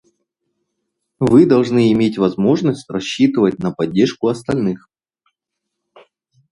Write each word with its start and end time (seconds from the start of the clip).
Все 1.19 1.45
должны 1.45 1.91
иметь 1.93 2.17
возможность 2.17 2.89
рассчитывать 2.89 3.59
на 3.59 3.69
поддержку 3.71 4.29
остальных. 4.29 4.89